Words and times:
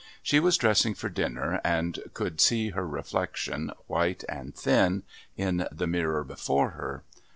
She 0.23 0.39
was 0.39 0.57
dressing 0.57 0.95
for 0.95 1.09
dinner 1.09 1.61
and 1.63 1.99
could 2.15 2.41
see 2.41 2.69
her 2.71 2.87
reflection, 2.87 3.71
white 3.85 4.23
and 4.27 4.55
thin, 4.55 5.03
in 5.37 5.67
the 5.71 5.85
mirror 5.85 6.23
before 6.23 6.71
her. 6.71 7.03